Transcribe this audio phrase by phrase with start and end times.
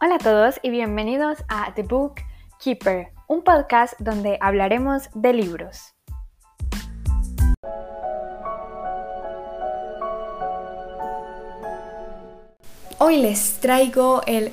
[0.00, 2.20] Hola a todos y bienvenidos a The Book
[2.62, 5.92] Keeper, un podcast donde hablaremos de libros.
[12.98, 14.52] Hoy les traigo el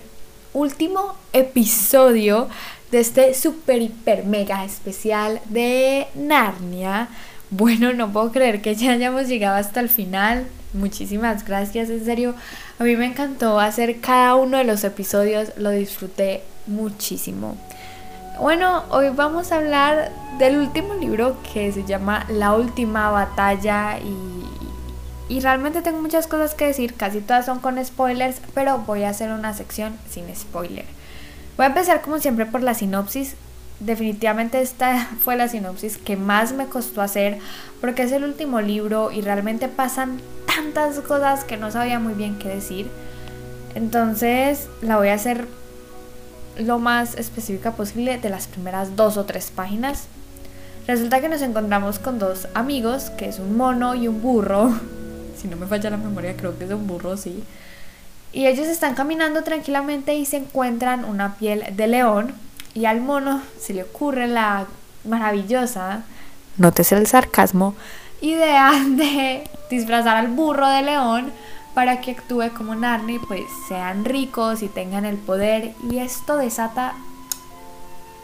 [0.54, 2.50] último episodio
[2.89, 7.07] de este super hiper mega especial de Narnia.
[7.58, 10.46] Bueno, no puedo creer que ya hayamos llegado hasta el final.
[10.73, 12.36] Muchísimas gracias, en serio.
[12.80, 17.55] A mí me encantó hacer cada uno de los episodios, lo disfruté muchísimo.
[18.41, 25.34] Bueno, hoy vamos a hablar del último libro que se llama La última batalla y,
[25.34, 29.12] y realmente tengo muchas cosas que decir, casi todas son con spoilers, pero voy a
[29.12, 30.84] hacer una sección sin spoiler.
[31.55, 33.38] Voy a empezar como siempre por la sinopsis.
[33.79, 37.39] Definitivamente esta fue la sinopsis que más me costó hacer
[37.81, 42.39] porque es el último libro y realmente pasan tantas cosas que no sabía muy bien
[42.39, 42.90] qué decir.
[43.76, 45.48] Entonces la voy a hacer
[46.57, 50.07] lo más específica posible de las primeras dos o tres páginas.
[50.87, 54.73] Resulta que nos encontramos con dos amigos, que es un mono y un burro.
[55.35, 57.43] Si no me falla la memoria, creo que es un burro, sí.
[58.32, 62.34] Y ellos están caminando tranquilamente y se encuentran una piel de león.
[62.76, 64.68] Y al mono se le ocurre la
[65.03, 66.03] maravillosa,
[66.57, 67.73] nótese el sarcasmo,
[68.22, 71.31] idea de disfrazar al burro de león
[71.73, 75.73] para que actúe como Narnia pues sean ricos y tengan el poder.
[75.90, 76.94] Y esto desata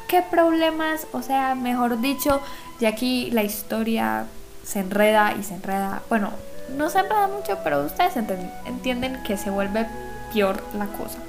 [0.08, 2.42] qué problemas, o sea, mejor dicho,
[2.80, 4.26] y aquí la historia
[4.64, 6.32] se enreda y se enreda, bueno,
[6.78, 8.16] no se enreda mucho, pero ustedes
[8.66, 9.88] entienden que se vuelve
[10.34, 11.20] peor la cosa.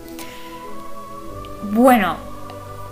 [1.71, 2.17] Bueno,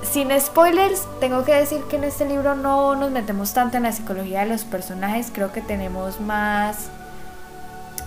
[0.03, 3.93] sin spoilers, tengo que decir que en este libro no nos metemos tanto en la
[3.93, 6.89] psicología de los personajes, creo que tenemos más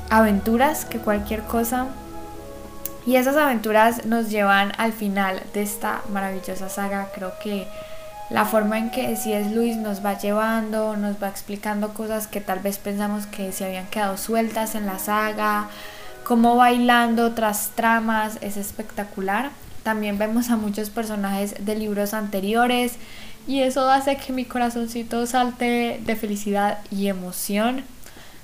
[0.09, 1.87] aventuras que cualquier cosa.
[3.05, 7.09] Y esas aventuras nos llevan al final de esta maravillosa saga.
[7.13, 7.67] Creo que
[8.29, 12.39] la forma en que si es Luis nos va llevando, nos va explicando cosas que
[12.39, 15.67] tal vez pensamos que se habían quedado sueltas en la saga,
[16.23, 19.51] como bailando otras tramas, es espectacular.
[19.83, 22.93] También vemos a muchos personajes de libros anteriores
[23.47, 27.83] y eso hace que mi corazoncito salte de felicidad y emoción.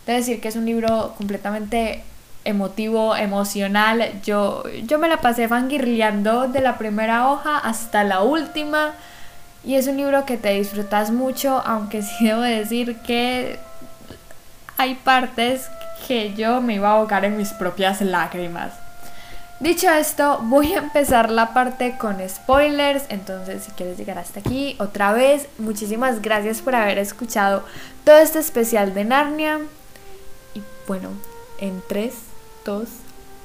[0.06, 2.04] De decir que es un libro completamente
[2.44, 4.20] emotivo, emocional.
[4.24, 8.94] Yo, yo me la pasé fangirleando de la primera hoja hasta la última.
[9.64, 13.60] Y es un libro que te disfrutas mucho, aunque sí debo decir que
[14.78, 15.70] hay partes
[16.08, 18.74] que yo me iba a ahogar en mis propias lágrimas.
[19.60, 24.78] Dicho esto, voy a empezar la parte con spoilers, entonces si quieres llegar hasta aquí,
[24.80, 27.66] otra vez, muchísimas gracias por haber escuchado
[28.06, 29.60] todo este especial de Narnia.
[30.54, 31.10] Y bueno,
[31.60, 32.14] en 3,
[32.64, 32.88] 2,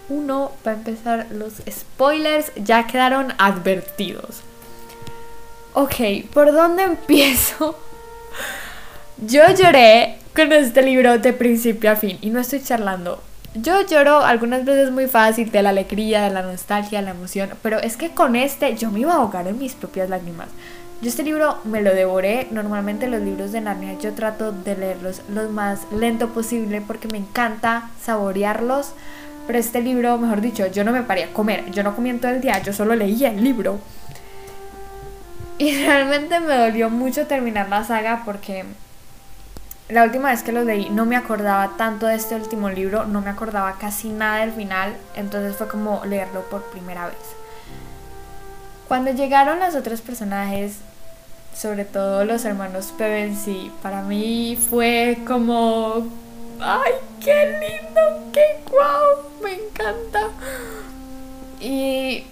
[0.08, 4.42] 1 va a empezar los spoilers, ya quedaron advertidos.
[5.72, 5.96] Ok,
[6.32, 7.76] ¿por dónde empiezo?
[9.16, 13.20] Yo lloré con este libro de principio a fin y no estoy charlando
[13.54, 17.50] yo lloro algunas veces muy fácil de la alegría, de la nostalgia, de la emoción,
[17.62, 20.48] pero es que con este yo me iba a ahogar en mis propias lágrimas.
[21.00, 25.22] Yo este libro me lo devoré, normalmente los libros de Narnia yo trato de leerlos
[25.28, 28.92] lo más lento posible porque me encanta saborearlos,
[29.46, 32.32] pero este libro, mejor dicho, yo no me paré a comer, yo no comía todo
[32.32, 33.78] el día, yo solo leía el libro.
[35.58, 38.64] Y realmente me dolió mucho terminar la saga porque
[39.88, 43.20] la última vez que lo leí no me acordaba tanto de este último libro, no
[43.20, 47.16] me acordaba casi nada del final, entonces fue como leerlo por primera vez.
[48.88, 50.76] Cuando llegaron los otros personajes,
[51.54, 56.06] sobre todo los hermanos Pevensie, para mí fue como,
[56.60, 58.30] ¡ay, qué lindo!
[58.32, 59.28] ¡Qué guau!
[59.42, 60.28] Me encanta.
[61.60, 62.26] Y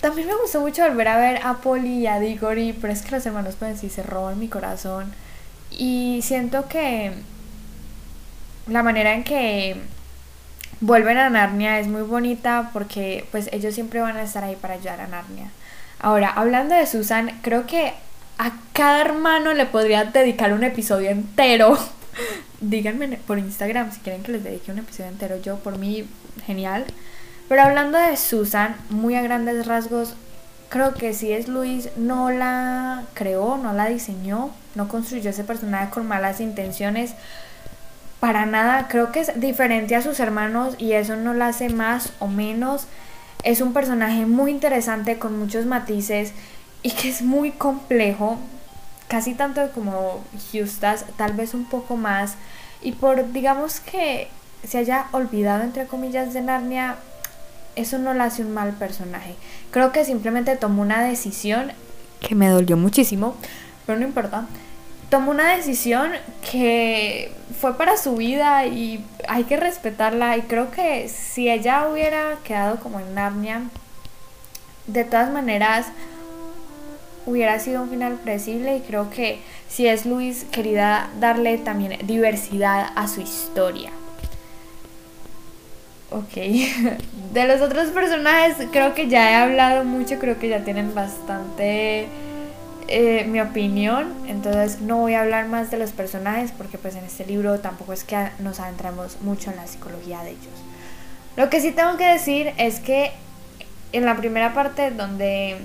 [0.00, 3.10] también me gustó mucho volver a ver a Polly y a Diggory, pero es que
[3.10, 5.12] los hermanos Pevensie se roban mi corazón.
[5.78, 7.12] Y siento que
[8.66, 9.76] la manera en que
[10.80, 14.74] vuelven a Narnia es muy bonita porque pues ellos siempre van a estar ahí para
[14.74, 15.50] ayudar a Narnia.
[16.00, 17.94] Ahora, hablando de Susan, creo que
[18.38, 21.78] a cada hermano le podría dedicar un episodio entero.
[22.60, 25.40] Díganme por Instagram si quieren que les dedique un episodio entero.
[25.40, 26.08] Yo, por mí,
[26.46, 26.84] genial.
[27.48, 30.14] Pero hablando de Susan, muy a grandes rasgos,
[30.68, 35.90] creo que si es Luis no la creó, no la diseñó, no construyó ese personaje
[35.90, 37.14] con malas intenciones.
[38.20, 42.12] Para nada, creo que es diferente a sus hermanos y eso no la hace más
[42.20, 42.86] o menos.
[43.42, 46.32] Es un personaje muy interesante con muchos matices
[46.82, 48.38] y que es muy complejo,
[49.08, 52.36] casi tanto como Justas, tal vez un poco más.
[52.80, 54.28] Y por, digamos que
[54.64, 56.96] se haya olvidado, entre comillas, de Narnia,
[57.74, 59.34] eso no la hace un mal personaje.
[59.72, 61.72] Creo que simplemente tomó una decisión
[62.20, 63.34] que me dolió muchísimo,
[63.86, 64.46] pero no importa.
[65.10, 66.12] Tomó una decisión
[66.50, 70.36] que fue para su vida y hay que respetarla.
[70.36, 73.62] Y creo que si ella hubiera quedado como en Narnia,
[74.86, 75.86] de todas maneras
[77.26, 82.90] hubiera sido un final predecible y creo que si es Luis quería darle también diversidad
[82.94, 83.90] a su historia.
[86.10, 86.34] Ok,
[87.34, 92.08] de los otros personajes creo que ya he hablado mucho, creo que ya tienen bastante
[92.90, 97.04] eh, mi opinión, entonces no voy a hablar más de los personajes porque pues en
[97.04, 100.54] este libro tampoco es que nos adentremos mucho en la psicología de ellos.
[101.36, 103.12] Lo que sí tengo que decir es que
[103.92, 105.58] en la primera parte donde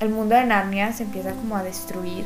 [0.00, 2.24] el mundo de Narnia se empieza como a destruir,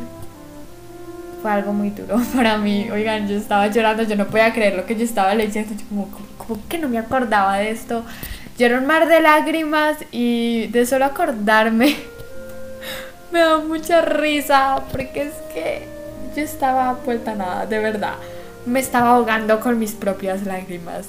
[1.42, 2.88] fue algo muy duro para mí.
[2.92, 6.08] Oigan, yo estaba llorando, yo no podía creer lo que yo estaba leyendo, yo como,
[6.38, 8.04] como que no me acordaba de esto.
[8.56, 11.96] Yo era un mar de lágrimas y de solo acordarme
[13.34, 15.82] me da mucha risa porque es que
[16.36, 18.14] yo estaba vuelta nada, de verdad.
[18.64, 21.06] Me estaba ahogando con mis propias lágrimas.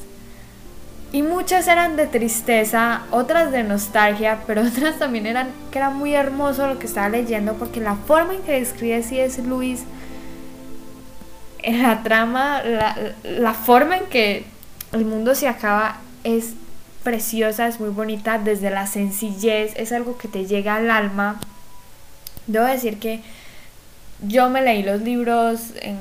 [1.12, 6.16] Y muchas eran de tristeza, otras de nostalgia, pero otras también eran que era muy
[6.16, 9.84] hermoso lo que estaba leyendo porque la forma en que describe es Luis,
[11.62, 12.64] en la trama,
[13.24, 14.46] la forma en que
[14.94, 16.54] el mundo se acaba es
[17.04, 21.40] preciosa, es muy bonita, desde la sencillez, es algo que te llega al alma.
[22.48, 23.22] Debo decir que
[24.22, 25.98] yo me leí los libros en,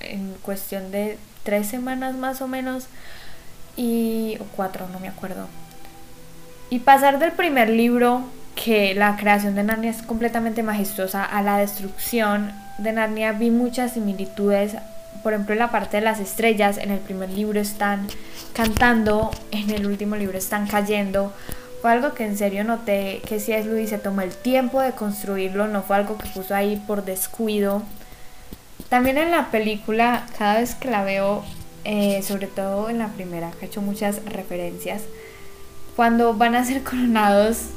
[0.00, 2.86] en cuestión de tres semanas más o menos
[3.76, 5.48] y o cuatro, no me acuerdo.
[6.70, 8.22] Y pasar del primer libro,
[8.54, 13.92] que la creación de Narnia es completamente majestuosa, a la destrucción de Narnia, vi muchas
[13.92, 14.76] similitudes.
[15.22, 18.06] Por ejemplo, en la parte de las estrellas, en el primer libro están
[18.52, 21.32] cantando, en el último libro están cayendo.
[21.82, 24.92] Fue algo que en serio noté que si es Luis se tomó el tiempo de
[24.92, 27.82] construirlo, no fue algo que puso ahí por descuido.
[28.88, 31.42] También en la película, cada vez que la veo,
[31.82, 35.02] eh, sobre todo en la primera, que ha hecho muchas referencias.
[35.96, 37.70] Cuando van a ser coronados,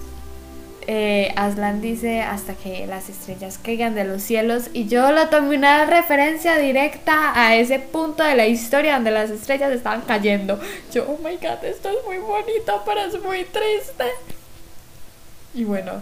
[0.88, 5.58] eh, Aslan dice hasta que las estrellas caigan de los cielos y yo lo tomé
[5.58, 10.60] una referencia directa a ese punto de la historia donde las estrellas estaban cayendo.
[10.94, 14.06] Yo, oh my god, esto es muy bonito, pero es muy triste.
[15.54, 15.94] Y bueno,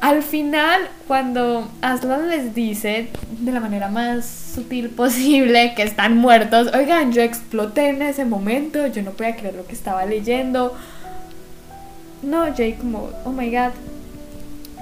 [0.00, 6.70] al final, cuando Aslan les dice de la manera más sutil posible que están muertos,
[6.74, 10.76] oigan, yo exploté en ese momento, yo no podía creer lo que estaba leyendo.
[12.22, 13.72] No, Jay como, oh my god.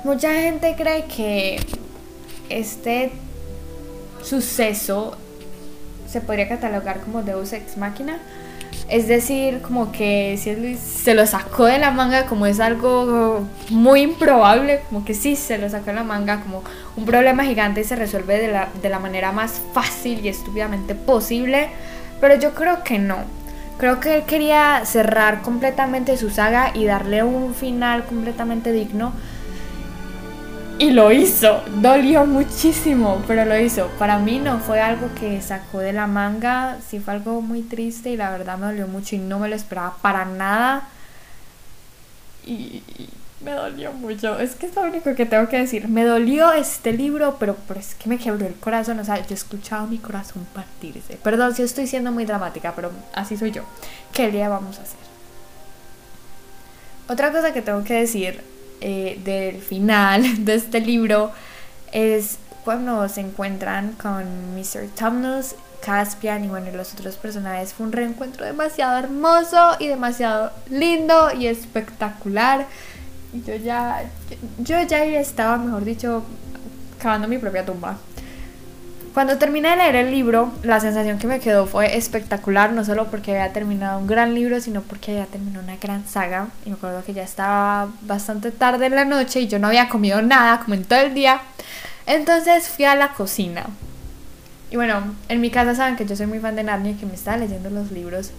[0.05, 1.59] Mucha gente cree que
[2.49, 3.13] este
[4.23, 5.17] suceso
[6.09, 8.21] se podría catalogar como Deus Ex Machina
[8.89, 14.03] es decir, como que si se lo sacó de la manga, como es algo muy
[14.03, 16.63] improbable, como que sí se lo sacó de la manga, como
[16.97, 20.95] un problema gigante y se resuelve de la, de la manera más fácil y estúpidamente
[20.95, 21.69] posible.
[22.21, 23.17] Pero yo creo que no.
[23.79, 29.13] Creo que él quería cerrar completamente su saga y darle un final completamente digno
[30.79, 31.63] y lo hizo.
[31.77, 33.89] Dolió muchísimo, pero lo hizo.
[33.99, 36.79] Para mí no fue algo que sacó de la manga.
[36.89, 39.55] Sí fue algo muy triste y la verdad me dolió mucho y no me lo
[39.55, 40.89] esperaba para nada.
[42.45, 42.83] Y,
[43.45, 44.39] me dolió mucho.
[44.39, 45.89] Es que es lo único que tengo que decir.
[45.89, 48.99] Me dolió este libro, pero, pero es que me quebró el corazón.
[48.99, 51.17] O sea, yo he escuchado mi corazón partirse.
[51.23, 53.63] Perdón si estoy siendo muy dramática, pero así soy yo.
[54.13, 54.99] ¿Qué día vamos a hacer?
[57.09, 58.41] Otra cosa que tengo que decir
[58.81, 61.33] eh, del final de este libro
[61.93, 64.25] es cuando se encuentran con
[64.55, 64.89] Mr.
[64.99, 67.75] Tumnus, Caspian y bueno, los otros personajes.
[67.75, 72.67] Fue un reencuentro demasiado hermoso y demasiado lindo y espectacular.
[73.35, 74.05] Y yo ya,
[74.59, 76.23] yo ya estaba, mejor dicho,
[77.01, 77.99] cavando mi propia tumba.
[79.13, 83.07] Cuando terminé de leer el libro, la sensación que me quedó fue espectacular, no solo
[83.07, 86.49] porque había terminado un gran libro, sino porque había terminado una gran saga.
[86.65, 89.89] Y me acuerdo que ya estaba bastante tarde en la noche y yo no había
[89.89, 91.41] comido nada, como en todo el día.
[92.07, 93.67] Entonces fui a la cocina.
[94.71, 97.07] Y bueno, en mi casa saben que yo soy muy fan de Narnia y que
[97.07, 98.31] me estaba leyendo los libros.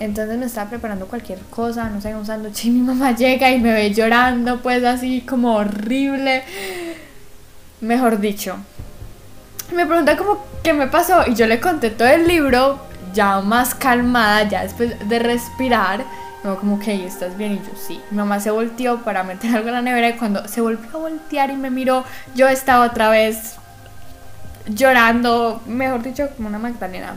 [0.00, 3.60] Entonces me estaba preparando cualquier cosa, no sé, un sándwich y mi mamá llega y
[3.60, 6.42] me ve llorando, pues así como horrible.
[7.82, 8.56] Mejor dicho,
[9.74, 12.80] me pregunta como qué me pasó y yo le conté todo el libro
[13.12, 16.04] ya más calmada, ya después de respirar.
[16.42, 18.00] No, como que estás bien y yo sí.
[18.10, 20.98] Mi mamá se volteó para meter algo en la nevera y cuando se volvió a
[20.98, 22.04] voltear y me miró,
[22.34, 23.56] yo estaba otra vez
[24.66, 27.16] llorando, mejor dicho, como una Magdalena.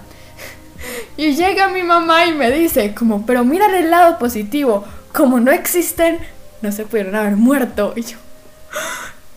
[1.18, 4.86] Y llega mi mamá y me dice, como, pero mira el lado positivo.
[5.12, 6.20] como no existen,
[6.62, 7.94] no se pudieron haber muerto.
[7.96, 8.18] Y yo,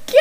[0.06, 0.16] ¿qué?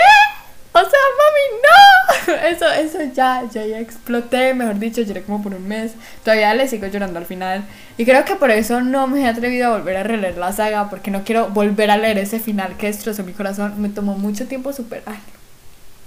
[0.74, 2.34] O sea, mami, no.
[2.48, 5.94] Eso, eso ya, ya, ya exploté, mejor dicho, lloré como por un mes.
[6.24, 7.64] Todavía le sigo llorando al final.
[7.98, 10.90] Y creo que por eso no me he atrevido a volver a releer la saga,
[10.90, 13.82] porque no quiero volver a leer ese final que destrozó mi corazón.
[13.82, 15.22] Me tomó mucho tiempo superarlo.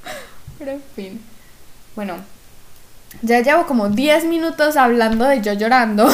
[0.59, 1.21] Pero en fin.
[1.97, 2.17] Bueno,
[3.23, 6.09] ya llevo como 10 minutos hablando de yo llorando.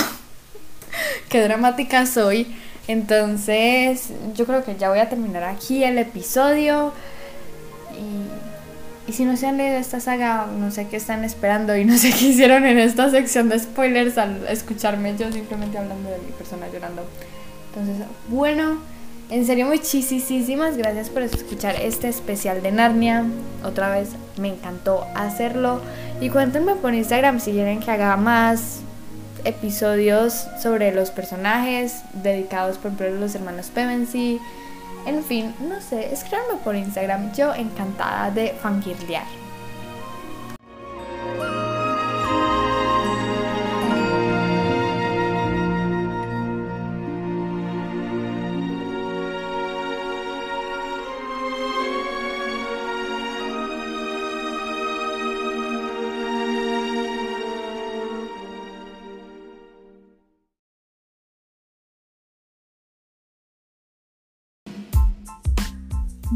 [1.28, 2.54] Qué dramática soy.
[2.86, 6.92] Entonces, yo creo que ya voy a terminar aquí el episodio.
[9.06, 11.96] Y, si no se han leído esta saga, no sé qué están esperando y no
[11.98, 16.32] sé qué hicieron en esta sección de spoilers al escucharme yo simplemente hablando de mi
[16.32, 17.06] persona llorando.
[17.68, 18.78] Entonces, bueno,
[19.30, 23.24] en serio muchísimas gracias por escuchar este especial de Narnia.
[23.62, 25.80] Otra vez me encantó hacerlo.
[26.20, 28.80] Y cuéntenme por Instagram si quieren que haga más
[29.44, 34.40] episodios sobre los personajes dedicados por ejemplo a los hermanos Pevensey
[35.06, 39.43] en fin, no sé, escríbanme por Instagram, yo encantada de fangirlear.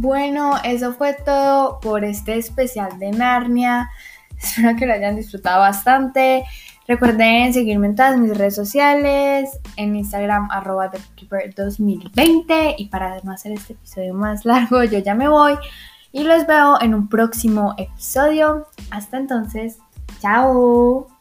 [0.00, 3.90] Bueno, eso fue todo por este especial de Narnia.
[4.40, 6.44] Espero que lo hayan disfrutado bastante.
[6.86, 10.92] Recuerden seguirme en todas mis redes sociales, en Instagram arroba
[11.56, 15.54] 2020 y para no hacer este episodio más largo, yo ya me voy
[16.12, 18.68] y los veo en un próximo episodio.
[18.92, 19.78] Hasta entonces,
[20.20, 21.17] chao.